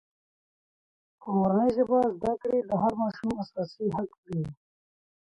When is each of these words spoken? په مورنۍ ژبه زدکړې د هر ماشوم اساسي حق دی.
په 1.19 1.27
مورنۍ 1.37 1.69
ژبه 1.77 1.99
زدکړې 2.15 2.59
د 2.69 2.71
هر 2.81 2.93
ماشوم 3.01 3.31
اساسي 3.43 3.87
حق 3.95 4.11
دی. 4.25 4.41